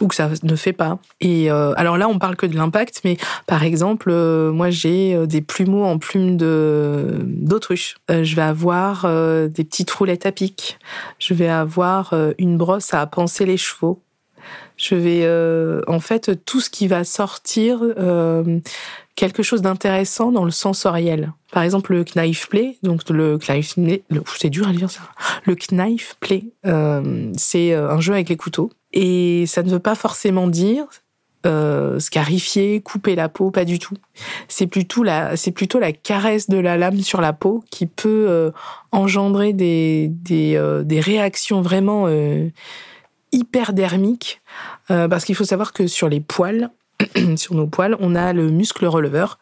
[0.00, 0.98] ou que ça ne fait pas.
[1.20, 3.16] Et alors là, on parle que de l'impact, mais
[3.48, 4.12] par exemple,
[4.52, 7.96] moi j'ai des plumeaux en plumes de d'autruche.
[8.08, 9.06] je vais avoir
[9.48, 10.78] des petites roulettes à pic.
[11.18, 14.00] Je vais avoir une brosse à panser les chevaux
[14.82, 18.58] je vais euh, en fait tout ce qui va sortir euh,
[19.14, 21.32] quelque chose d'intéressant dans le sensoriel.
[21.52, 23.76] Par exemple le knife play, donc le knife
[24.36, 25.02] c'est dur à dire ça.
[25.44, 29.94] Le knife play, euh, c'est un jeu avec les couteaux et ça ne veut pas
[29.94, 30.84] forcément dire
[31.98, 33.96] scarifier, couper la peau, pas du tout.
[34.46, 38.52] C'est plutôt la, c'est plutôt la caresse de la lame sur la peau qui peut
[38.92, 42.06] engendrer des des, des réactions vraiment
[43.32, 44.40] hyperdermique,
[44.90, 46.70] euh, parce qu'il faut savoir que sur les poils,
[47.36, 49.38] sur nos poils, on a le muscle releveur.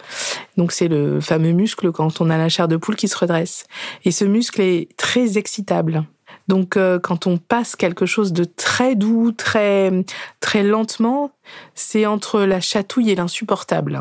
[0.56, 3.66] Donc c'est le fameux muscle quand on a la chair de poule qui se redresse.
[4.04, 6.04] Et ce muscle est très excitable.
[6.48, 10.04] Donc euh, quand on passe quelque chose de très doux, très
[10.40, 11.32] très lentement,
[11.74, 14.00] c'est entre la chatouille et l'insupportable.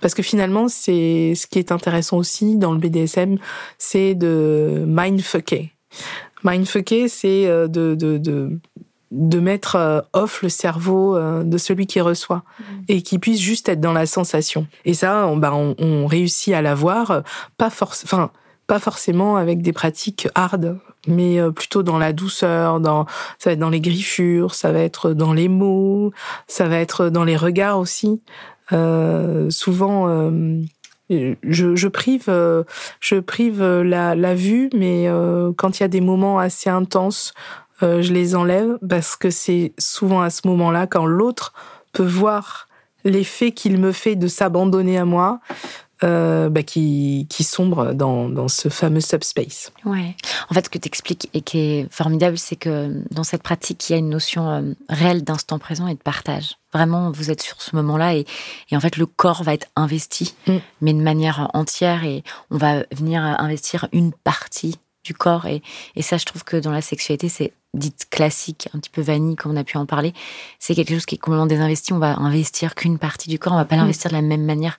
[0.00, 3.38] Parce que finalement, c'est ce qui est intéressant aussi dans le BDSM,
[3.78, 5.72] c'est de mindfucker.
[6.42, 8.58] Mindfucker, c'est euh, de, de, de
[9.10, 12.64] de mettre euh, off le cerveau euh, de celui qui reçoit mm.
[12.88, 14.66] et qui puisse juste être dans la sensation.
[14.84, 17.20] Et ça, on, bah, on, réussit à l'avoir, euh,
[17.56, 18.30] pas force, enfin
[18.66, 23.04] pas forcément avec des pratiques hard, mais plutôt dans la douceur, dans
[23.38, 26.12] ça va être dans les griffures, ça va être dans les mots,
[26.46, 28.22] ça va être dans les regards aussi.
[28.70, 30.30] souvent,
[31.10, 32.30] je, je, prive,
[33.00, 35.08] je prive la, la vue, mais
[35.56, 37.34] quand il y a des moments assez intenses
[37.82, 41.52] euh, je les enlève parce que c'est souvent à ce moment-là quand l'autre
[41.92, 42.68] peut voir
[43.04, 45.40] l'effet qu'il me fait de s'abandonner à moi,
[46.02, 49.70] euh, bah, qui, qui sombre dans, dans ce fameux subspace.
[49.84, 50.16] Ouais.
[50.48, 53.88] En fait, ce que tu expliques et qui est formidable, c'est que dans cette pratique,
[53.88, 56.56] il y a une notion euh, réelle d'instant présent et de partage.
[56.72, 58.24] Vraiment, vous êtes sur ce moment-là et,
[58.70, 60.56] et en fait, le corps va être investi, mm.
[60.80, 65.44] mais de manière entière et on va venir investir une partie du corps.
[65.46, 65.60] Et,
[65.96, 69.36] et ça, je trouve que dans la sexualité, c'est dite classique, un petit peu vanille,
[69.36, 70.12] comme on a pu en parler,
[70.58, 71.92] c'est quelque chose qui est complètement désinvesti.
[71.92, 73.80] On va investir qu'une partie du corps, on va pas mm.
[73.80, 74.78] l'investir de la même manière.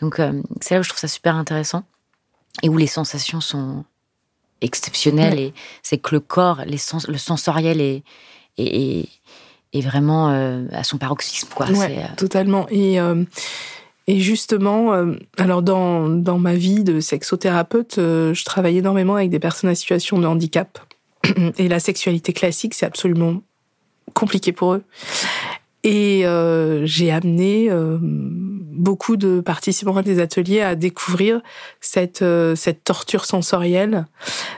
[0.00, 1.84] Donc, euh, c'est là où je trouve ça super intéressant
[2.62, 3.84] et où les sensations sont
[4.60, 5.38] exceptionnelles.
[5.38, 8.02] Et c'est que le corps, les sens, le sensoriel est,
[8.58, 9.08] est,
[9.72, 11.48] est vraiment euh, à son paroxysme.
[11.54, 11.70] Quoi.
[11.70, 12.66] Ouais, euh, totalement.
[12.70, 12.98] Et.
[14.08, 14.92] Et justement,
[15.36, 20.20] alors dans, dans ma vie de sexothérapeute, je travaille énormément avec des personnes en situation
[20.20, 20.78] de handicap.
[21.58, 23.42] Et la sexualité classique, c'est absolument
[24.14, 24.84] compliqué pour eux.
[25.84, 31.40] Et euh, j'ai amené euh, beaucoup de participants à des ateliers à découvrir
[31.80, 34.06] cette euh, cette torture sensorielle,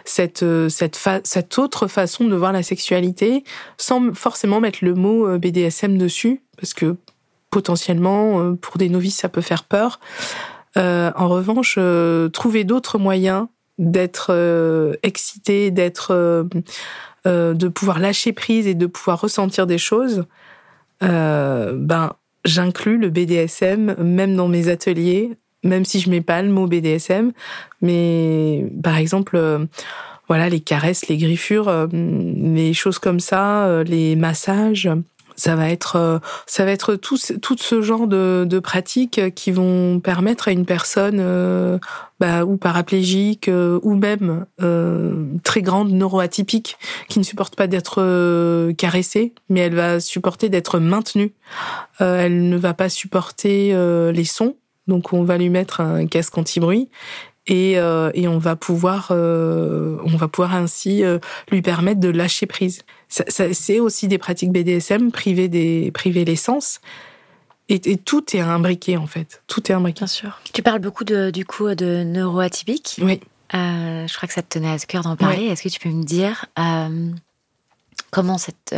[0.06, 3.44] cette cette cette autre façon de voir la sexualité,
[3.76, 6.96] sans forcément mettre le mot BDSM dessus, parce que
[7.50, 10.00] potentiellement pour des novices ça peut faire peur.
[10.76, 11.78] en revanche,
[12.32, 16.44] trouver d'autres moyens d'être euh, excité, d'être, euh,
[17.26, 20.24] euh, de pouvoir lâcher prise et de pouvoir ressentir des choses,
[21.00, 22.10] ben
[22.44, 25.30] j'inclus le BDSM même dans mes ateliers,
[25.62, 27.30] même si je mets pas le mot BDSM,
[27.82, 29.68] mais par exemple
[30.26, 34.90] voilà les caresses, les griffures, les choses comme ça, les massages
[35.38, 39.52] ça va être euh, ça va être tout, tout ce genre de, de pratiques qui
[39.52, 41.78] vont permettre à une personne euh,
[42.18, 44.44] bah, ou paraplégique euh, ou même
[45.44, 46.76] très grande neuroatypique
[47.08, 51.32] qui ne supporte pas d'être caressée mais elle va supporter d'être maintenue.
[52.00, 53.72] Elle ne va pas supporter
[54.12, 54.56] les sons.
[54.88, 56.88] Donc on va lui mettre un casque anti-bruit
[57.48, 61.02] et, et on va pouvoir on va pouvoir ainsi
[61.50, 62.82] lui permettre de lâcher prise.
[63.08, 66.80] Ça, c'est aussi des pratiques BDSM priver des priver l'essence.
[67.70, 69.42] Et, et, tout est imbriqué en fait.
[69.46, 70.00] Tout est imbriqué.
[70.00, 70.40] Bien sûr.
[70.52, 72.96] Tu parles beaucoup de, du coup de neuroatypique.
[73.02, 73.20] Oui.
[73.52, 75.46] je crois que ça te tenait à cœur d'en parler.
[75.46, 76.46] Est-ce que tu peux me dire
[78.10, 78.74] comment cette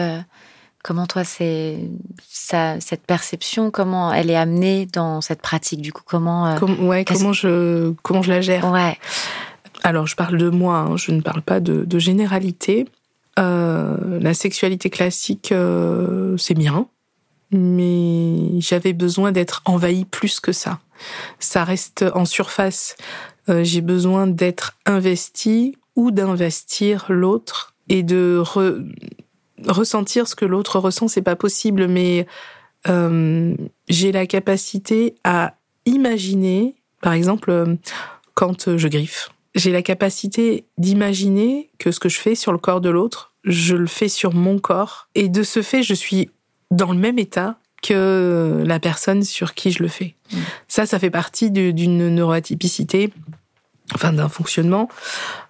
[0.83, 1.79] Comment toi, c'est
[2.27, 7.35] cette perception, comment elle est amenée dans cette pratique du coup Comment euh, ouais, comment
[7.35, 8.71] je comment je la gère?
[8.71, 8.99] Ouais.
[9.83, 12.87] Alors, je parle de moi, hein, je ne parle pas de, généralité.
[13.39, 16.87] Euh, la sexualité classique, euh, c'est bien,
[17.51, 20.79] mais j'avais besoin d'être envahie plus que ça.
[21.39, 22.97] Ça reste en surface.
[23.49, 28.77] J'ai besoin d'être investi ou d'investir l'autre et de re
[29.67, 32.27] ressentir ce que l'autre ressent, c'est pas possible, mais
[32.89, 33.55] euh,
[33.89, 35.55] j'ai la capacité à
[35.87, 37.77] imaginer, par exemple, euh,
[38.35, 42.81] quand je griffe, j'ai la capacité d'imaginer que ce que je fais sur le corps
[42.81, 46.31] de l'autre, je le fais sur mon corps, et de ce fait, je suis
[46.71, 50.15] dans le même état que la personne sur qui je le fais.
[50.33, 50.37] Mmh.
[50.69, 53.11] Ça, ça fait partie d'une neuroatypicité,
[53.95, 54.89] enfin d'un fonctionnement.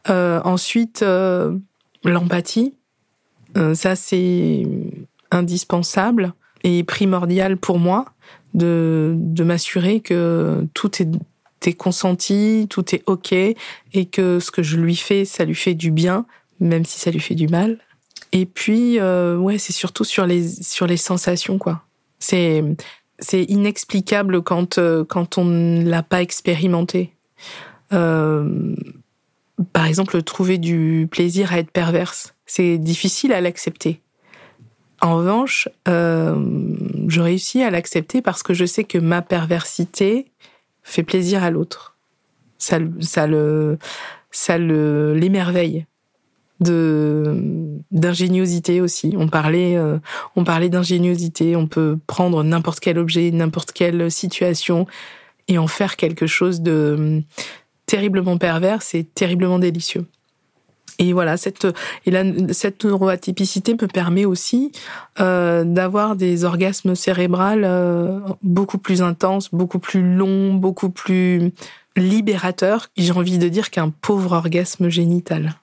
[0.09, 1.05] Euh, ensuite,
[2.05, 2.80] l'empathie euh,
[3.75, 4.67] ça, c'est
[5.31, 6.35] indispensable
[6.65, 8.07] et primordial pour moi
[8.55, 11.09] de, de m'assurer que tout est,
[11.67, 13.57] est, consenti, tout est OK et
[14.11, 16.27] que ce que je lui fais, ça lui fait du bien,
[16.59, 17.79] même si ça lui fait du mal.
[18.33, 21.83] Et puis, euh, ouais, c'est surtout sur les, sur les sensations, quoi.
[22.19, 22.63] C'est,
[23.19, 27.13] c'est inexplicable quand, euh, quand on ne l'a pas expérimenté.
[27.93, 28.75] Euh,
[29.73, 34.01] par exemple, trouver du plaisir à être perverse c'est difficile à l'accepter.
[35.01, 36.35] En revanche, euh,
[37.07, 40.27] je réussis à l'accepter parce que je sais que ma perversité
[40.83, 41.97] fait plaisir à l'autre.
[42.59, 43.79] Ça, ça le,
[44.33, 45.87] ça le l'émerveille
[46.59, 47.37] de
[47.93, 49.15] d'ingéniosité aussi.
[49.17, 50.01] On parlait, euh,
[50.35, 51.55] on d'ingéniosité.
[51.55, 54.89] On peut prendre n'importe quel objet, n'importe quelle situation
[55.47, 57.23] et en faire quelque chose de
[57.87, 60.05] terriblement pervers et terriblement délicieux.
[61.01, 61.67] Et voilà, cette
[62.05, 64.71] et la, cette neuroatypicité me permet aussi
[65.19, 71.53] euh, d'avoir des orgasmes cérébrales euh, beaucoup plus intenses, beaucoup plus longs, beaucoup plus
[71.97, 72.89] libérateurs.
[72.99, 75.55] J'ai envie de dire qu'un pauvre orgasme génital.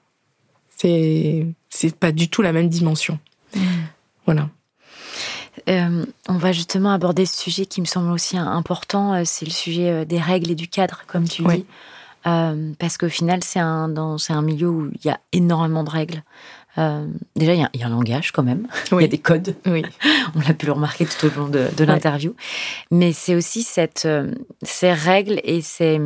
[0.75, 3.19] C'est c'est pas du tout la même dimension.
[3.55, 3.59] Mmh.
[4.25, 4.49] Voilà.
[5.69, 10.05] Euh, on va justement aborder ce sujet qui me semble aussi important, c'est le sujet
[10.05, 11.65] des règles et du cadre, comme tu dis.
[12.27, 16.23] Euh, parce qu'au final, c'est un, un milieu où il y a énormément de règles.
[16.77, 18.67] Euh, déjà, il y, a, un langage quand même.
[18.91, 19.55] Il y a des codes.
[19.65, 19.83] Oui.
[20.35, 22.35] On l'a pu le remarquer tout au long de, l'interview.
[22.91, 25.99] Mais c'est aussi cette, euh, ces règles et ces,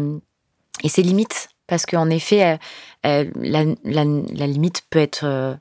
[0.84, 1.50] et ces limites.
[1.68, 2.60] Parce qu'en effet,
[3.04, 4.04] la, la,
[4.48, 5.58] limite peut être,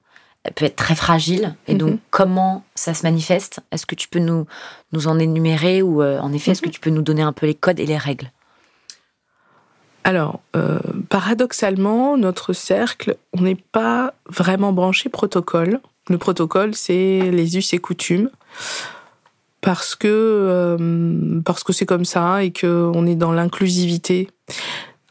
[0.57, 1.55] peut être très fragile.
[1.68, 1.99] Et donc, mhm.
[2.11, 3.61] comment ça se manifeste?
[3.70, 4.44] Est-ce que tu peux nous,
[4.92, 6.73] nous en énumérer Ou en effet, est-ce que mhm.
[6.73, 8.33] tu peux nous donner un peu les codes et les règles?
[10.04, 15.80] Alors, euh, paradoxalement, notre cercle, on n'est pas vraiment branché protocole.
[16.08, 18.30] Le protocole, c'est les us et coutumes,
[19.60, 24.28] parce que euh, c'est comme ça et que on est dans l'inclusivité.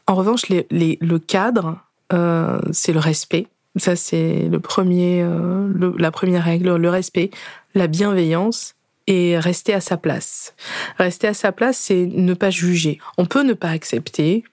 [0.06, 1.78] En revanche, le cadre,
[2.12, 3.46] euh, c'est le respect.
[3.76, 7.30] Ça, c'est la première règle, le respect,
[7.74, 8.74] la bienveillance
[9.06, 10.54] et rester à sa place.
[10.98, 12.98] Rester à sa place, c'est ne pas juger.
[13.16, 14.44] On peut ne pas accepter,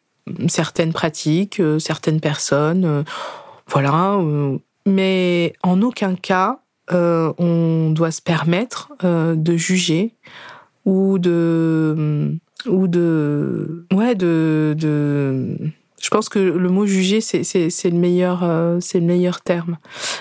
[0.47, 3.03] certaines pratiques, euh, certaines personnes, euh,
[3.67, 4.15] voilà.
[4.15, 6.59] Euh, mais en aucun cas,
[6.89, 10.13] on doit se permettre de juger
[10.85, 15.57] ou de ou de ouais de de
[16.01, 18.39] je pense que le mot juger c'est c'est c'est le meilleur
[18.79, 19.77] c'est le meilleur terme.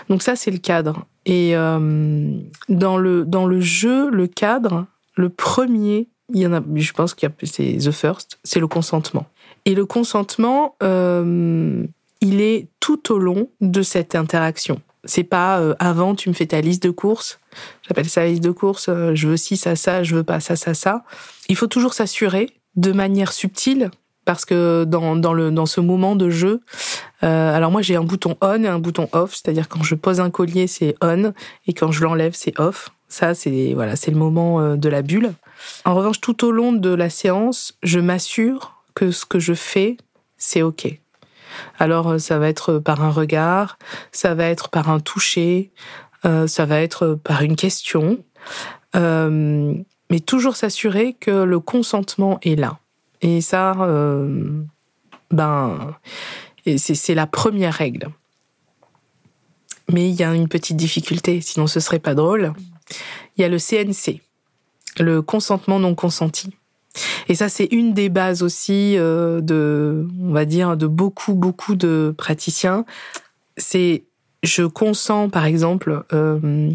[0.09, 1.07] Donc ça c'est le cadre.
[1.25, 6.93] Et dans le dans le jeu le cadre le premier il y en a je
[6.93, 9.27] pense qu'il y a c'est the first c'est le consentement
[9.67, 11.85] et le consentement, euh,
[12.23, 14.81] il est tout au long de cette interaction.
[15.05, 17.39] C'est pas euh, avant tu me fais ta liste de courses.
[17.87, 18.89] J'appelle ça la liste de courses.
[18.89, 20.03] Euh, je veux ci, ça, ça.
[20.03, 21.05] Je veux pas ça, ça, ça.
[21.49, 23.91] Il faut toujours s'assurer de manière subtile
[24.25, 26.61] parce que dans, dans, le, dans ce moment de jeu,
[27.23, 30.21] euh, alors moi j'ai un bouton on et un bouton off, c'est-à-dire quand je pose
[30.21, 31.33] un collier c'est on
[31.67, 32.91] et quand je l'enlève c'est off.
[33.09, 35.33] Ça c'est voilà c'est le moment euh, de la bulle.
[35.85, 39.99] En revanche tout au long de la séance, je m'assure que ce que je fais,
[40.39, 40.89] c'est OK.
[41.79, 43.79] Alors euh, ça va être par un regard,
[44.11, 45.71] ça va être par un toucher,
[46.25, 48.25] euh, ça va être par une question,
[48.97, 49.75] euh,
[50.11, 52.79] mais toujours s'assurer que le consentement est là.
[53.23, 53.75] Et ça,
[55.31, 55.97] ben,
[56.77, 58.09] c'est la première règle.
[59.91, 62.53] Mais il y a une petite difficulté, sinon ce serait pas drôle.
[63.37, 64.21] Il y a le CNC,
[64.99, 66.55] le consentement non consenti.
[67.29, 71.77] Et ça, c'est une des bases aussi euh, de, on va dire, de beaucoup, beaucoup
[71.77, 72.85] de praticiens.
[73.57, 74.05] C'est
[74.43, 76.71] je consens, par exemple, euh,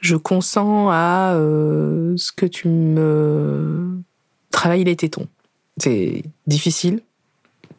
[0.00, 4.00] je consens à euh, ce que tu me
[4.50, 5.26] travailles les tétons.
[5.76, 7.02] C'est difficile,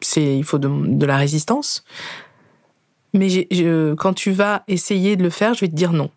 [0.00, 1.84] c'est il faut de, la résistance.
[3.14, 6.10] Mais je, quand tu vas essayer de le faire, je vais te dire non.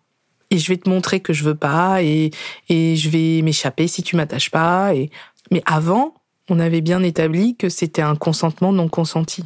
[0.50, 2.30] Et je vais te montrer que je veux pas et,
[2.68, 4.94] et je vais m'échapper si tu m'attaches pas.
[4.94, 5.10] Et...
[5.50, 6.14] Mais avant,
[6.48, 9.44] on avait bien établi que c'était un consentement non consenti.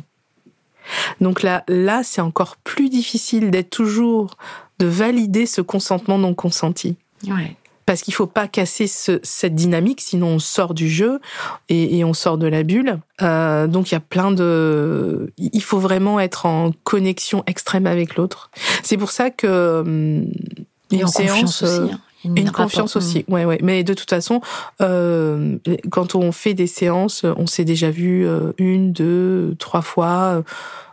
[1.21, 4.37] Donc là, là, c'est encore plus difficile d'être toujours
[4.79, 6.97] de valider ce consentement non consenti.
[7.27, 7.57] Ouais.
[7.87, 11.21] Parce qu'il faut pas casser cette dynamique, sinon on sort du jeu
[11.69, 13.01] et, on sort de la bulle.
[13.21, 18.15] Euh, donc il y a plein de, il faut vraiment être en connexion extrême avec
[18.15, 18.51] l'autre.
[18.85, 20.33] C'est pour ça que hum,
[20.93, 21.81] et en confiance aussi.
[21.81, 22.01] Euh, hein.
[22.25, 23.59] Une, confiance aussi, ouais, ouais.
[23.63, 24.43] Mais de toute façon,
[24.83, 25.59] euh,
[25.91, 30.43] quand on fait des séances, on s'est déjà vu euh, une, deux, trois fois euh,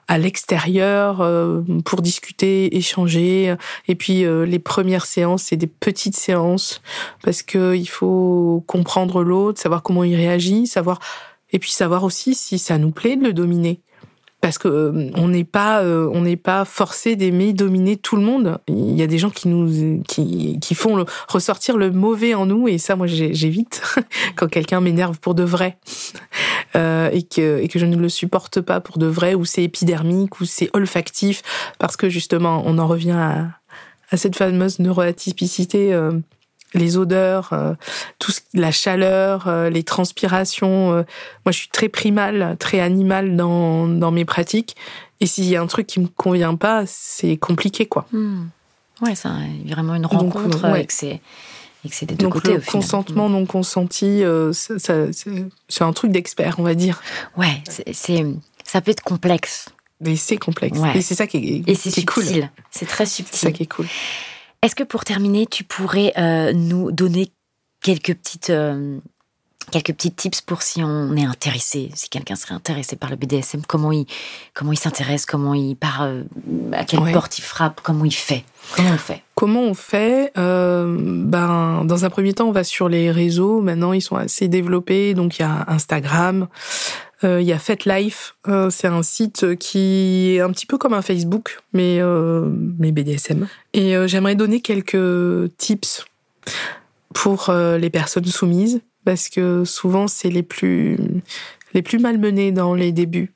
[0.07, 3.55] à l'extérieur euh, pour discuter, échanger.
[3.89, 6.81] Et puis les premières séances, c'est des petites séances
[7.23, 10.99] parce que il faut comprendre l'autre, savoir comment il réagit, savoir
[11.51, 13.81] et puis savoir aussi si ça nous plaît de le dominer
[14.41, 18.21] parce que euh, on n'est pas euh, on n'est pas forcé d'aimer dominer tout le
[18.21, 18.59] monde.
[18.67, 22.67] Il y a des gens qui nous qui, qui font ressortir le mauvais en nous
[22.67, 23.81] et ça moi j'évite
[24.35, 25.77] quand quelqu'un m'énerve pour de vrai
[26.75, 29.63] euh, et que et que je ne le supporte pas pour de vrai ou c'est
[29.63, 31.41] épidermique ou c'est olfactif
[31.79, 33.47] parce que justement on en revient à,
[34.11, 36.11] à cette fameuse neuroatypicité euh,
[36.77, 37.73] les odeurs, euh,
[38.19, 40.93] tout la chaleur, euh, les transpirations.
[40.93, 41.03] Euh.
[41.45, 44.75] moi, je suis très primale, très animale dans, dans mes pratiques.
[45.19, 48.05] Et s'il y a un truc qui me convient pas, c'est compliqué, quoi.
[48.11, 48.45] Hmm.
[49.01, 49.29] Ouais, c'est
[49.67, 51.21] vraiment une rencontre avec c'est
[52.05, 52.55] des deux côtés.
[52.55, 57.01] Le consentement non consenti, c'est un truc d'expert, on va dire.
[57.37, 58.25] Ouais, c'est
[58.63, 59.69] ça peut être complexe.
[60.01, 60.77] Mais c'est complexe.
[60.93, 62.23] Et c'est ça qui est, et c'est cool.
[62.69, 63.35] C'est très subtil.
[63.35, 63.87] C'est ça qui est cool.
[64.61, 67.31] Est-ce que pour terminer, tu pourrais euh, nous donner
[67.81, 68.97] quelques petites euh,
[69.71, 73.61] quelques petits tips pour si on est intéressé, si quelqu'un serait intéressé par le BDSM,
[73.67, 74.05] comment il
[74.53, 76.23] comment il s'intéresse, comment il part, euh,
[76.71, 79.23] à quelle porte il frappe, comment il fait, comment on fait?
[79.35, 83.61] Comment on fait Ben dans un premier temps, on va sur les réseaux.
[83.61, 86.47] Maintenant, ils sont assez développés, donc il y a Instagram,
[87.23, 90.93] euh, il y a FetLife, euh, c'est un site qui est un petit peu comme
[90.93, 93.47] un Facebook, mais, euh, mais BDSM.
[93.73, 96.05] Et j'aimerais donner quelques tips
[97.13, 100.97] pour les personnes soumises, parce que souvent c'est les plus,
[101.73, 103.33] les plus malmenées dans les débuts.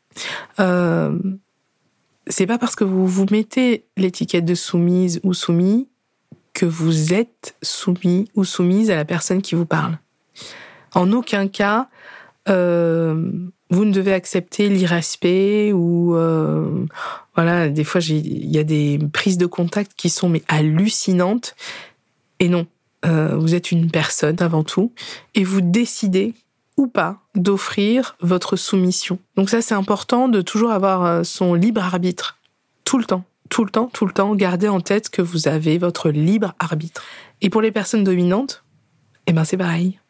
[0.58, 5.88] c'est pas parce que vous vous mettez l'étiquette de soumise ou soumis
[6.54, 9.98] que vous êtes soumis ou soumise à la personne qui vous parle.
[10.94, 11.90] En aucun cas,
[13.72, 16.86] vous ne devez accepter l'irrespect ou euh,
[17.36, 21.56] voilà des fois il y a des prises de contact qui sont mais hallucinantes.
[22.40, 22.68] Et non
[23.06, 24.92] euh, vous êtes une personne avant tout
[25.34, 26.36] et vous décidez
[26.78, 29.18] ou pas d'offrir votre soumission.
[29.38, 32.38] Donc ça c'est important de toujours avoir euh, son libre arbitre.
[32.84, 35.78] Tout le temps tout le temps tout le temps gardez en tête que vous avez
[35.78, 37.04] votre libre arbitre.
[37.42, 38.66] Et pour les personnes dominantes
[39.28, 40.01] eh ben c'est pareil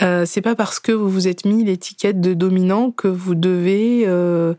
[0.00, 4.04] euh, c'est pas parce que vous vous êtes mis l'étiquette de dominant que vous devez
[4.06, 4.54] euh,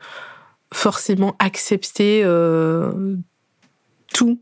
[0.71, 3.15] forcément accepter euh,
[4.13, 4.39] tout,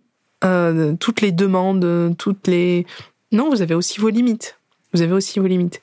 [1.00, 2.86] toutes les demandes, toutes les.
[3.32, 4.58] Non, vous avez aussi vos limites.
[4.94, 5.80] Vous avez aussi vos limites.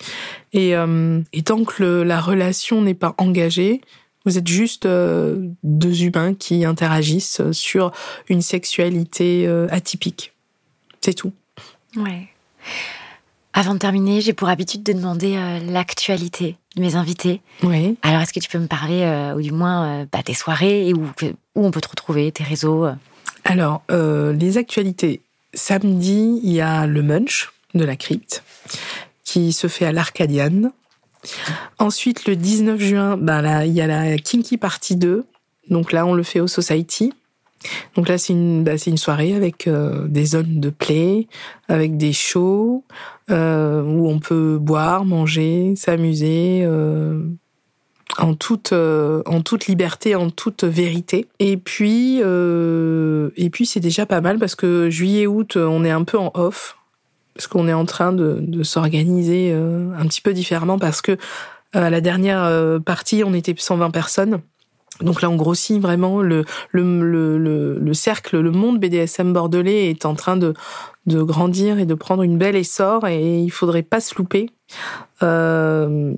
[0.53, 0.75] Et
[1.45, 3.81] tant que la relation n'est pas engagée,
[4.27, 7.93] vous êtes juste deux humains qui interagissent sur
[8.29, 10.35] une sexualité atypique.
[11.01, 11.33] C'est tout.
[11.97, 12.29] Ouais.
[13.59, 17.41] Avant de terminer, j'ai pour habitude de demander euh, l'actualité de mes invités.
[17.65, 17.97] Oui.
[18.03, 20.87] Alors, est-ce que tu peux me parler, euh, ou du moins, euh, bah, tes soirées
[20.87, 21.11] et où,
[21.57, 22.87] où on peut te retrouver, tes réseaux
[23.45, 25.23] Alors, les actualités.
[25.55, 28.45] Samedi, il y a le Munch de la crypte
[29.25, 30.71] qui se fait à l'Arcadiane.
[31.81, 35.27] Ensuite, le 19 juin, bah, là, il y a la Kinky Party 2.
[35.69, 37.13] Donc là, on le fait au Society.
[37.97, 41.27] Donc là, c'est une, bah, une soirée avec euh, des zones de play,
[41.69, 42.85] avec des shows
[43.31, 47.21] euh, où on peut boire, manger, s'amuser euh,
[48.19, 51.27] en toute en toute liberté, en toute vérité.
[51.39, 52.21] Et puis
[53.53, 56.77] puis c'est déjà pas mal parce que juillet août, on est un peu en off
[57.35, 61.17] parce qu'on est en train de, de s'organiser un petit peu différemment parce que
[61.73, 64.41] à la dernière partie, on était 120 personnes
[65.01, 70.05] Donc là, on grossit vraiment le, le, le, le, cercle, le monde BDSM bordelais est
[70.05, 70.55] en train de,
[71.07, 74.51] de grandir et de prendre une belle essor et il faudrait pas se louper.
[75.23, 76.15] Euh,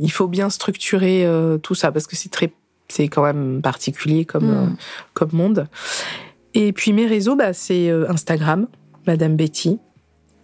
[0.00, 2.52] il faut bien structurer euh, tout ça parce que c'est très,
[2.88, 4.68] c'est quand même particulier comme, hmm.
[4.68, 4.76] euh,
[5.14, 5.68] comme monde.
[6.54, 8.66] Et puis mes réseaux, bah, c'est euh, Instagram,
[9.06, 9.78] Madame Betty.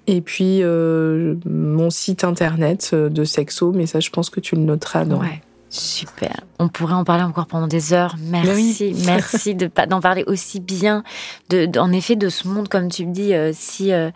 [0.07, 5.05] Et puis mon site internet de Sexo, mais ça je pense que tu le noteras
[5.05, 5.21] dans,
[5.71, 6.41] Super.
[6.59, 8.17] On pourrait en parler encore pendant des heures.
[8.19, 11.05] Merci, merci de d'en parler aussi bien.
[11.49, 14.11] De, en effet, de ce monde, comme tu me dis, euh, si euh,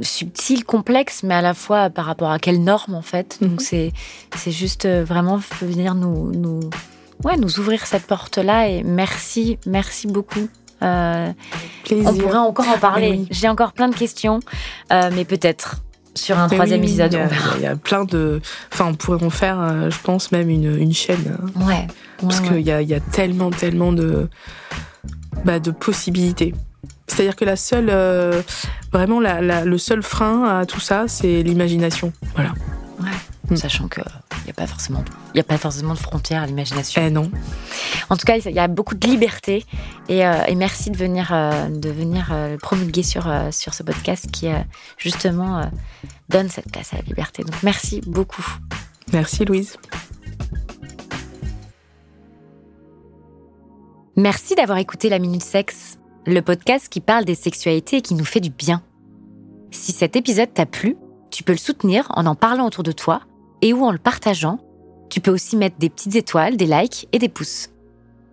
[0.00, 3.38] subtil, complexe, mais à la fois par rapport à quelles normes en fait.
[3.40, 3.58] Donc mhm.
[3.58, 3.92] c'est
[4.36, 6.60] c'est juste euh, vraiment venir nous nous
[7.24, 10.48] ouais nous ouvrir cette porte là et merci merci beaucoup.
[10.80, 11.34] on
[11.90, 13.26] pourrait encore en parler.
[13.32, 14.38] J'ai encore plein de questions,
[14.90, 15.82] mais peut-être
[16.14, 17.18] sur un troisième épisode.
[17.56, 18.40] Il y, a, plein de.
[18.72, 21.36] Enfin, on pourrait en faire, euh, je pense, même une, une chaîne.
[21.38, 21.66] Hein.
[21.66, 21.86] Ouais.
[22.20, 24.28] Parce qu'il y a, y a tellement, tellement de,
[25.44, 26.54] bah, de possibilités.
[27.06, 28.42] C'est-à-dire que la seule, euh,
[28.92, 32.12] vraiment, la, la, le seul frein à tout ça, c'est l'imagination.
[32.34, 32.52] Voilà.
[33.00, 33.08] Ouais.
[33.50, 33.56] Mm.
[33.56, 34.04] Sachant qu'il
[34.48, 37.02] n'y a pas forcément, il a pas forcément de frontières à l'imagination.
[37.04, 37.30] Eh non.
[38.10, 39.64] En tout cas, il y a beaucoup de liberté
[40.08, 44.30] et, euh, et merci de venir, euh, de venir euh, promulguer sur sur ce podcast
[44.30, 44.48] qui
[44.96, 45.70] justement
[46.28, 47.44] donne cette place à la liberté.
[47.44, 48.46] Donc merci beaucoup.
[49.12, 49.76] Merci Louise.
[54.16, 58.24] Merci d'avoir écouté La Minute Sexe, le podcast qui parle des sexualités et qui nous
[58.24, 58.82] fait du bien.
[59.70, 60.96] Si cet épisode t'a plu,
[61.30, 63.20] tu peux le soutenir en en parlant autour de toi
[63.62, 64.58] et ou en le partageant.
[65.10, 67.70] Tu peux aussi mettre des petites étoiles, des likes et des pouces.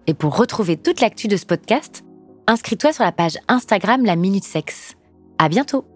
[0.07, 2.03] Et pour retrouver toute l'actu de ce podcast,
[2.47, 4.95] inscris-toi sur la page Instagram La Minute Sexe.
[5.37, 5.94] À bientôt!